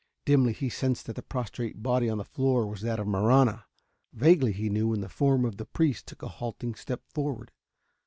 Dimly 0.25 0.53
he 0.53 0.67
sensed 0.67 1.05
that 1.05 1.15
the 1.15 1.21
prostrate 1.21 1.83
body 1.83 2.09
on 2.09 2.17
the 2.17 2.23
floor 2.25 2.65
was 2.65 2.81
that 2.81 2.99
of 2.99 3.05
Marahna. 3.05 3.65
Vaguely 4.13 4.51
he 4.51 4.67
knew 4.67 4.87
when 4.87 5.01
the 5.01 5.07
form 5.09 5.45
of 5.45 5.57
the 5.57 5.65
priest 5.65 6.07
took 6.07 6.23
a 6.23 6.27
halting 6.27 6.73
step 6.73 7.03
forward. 7.13 7.51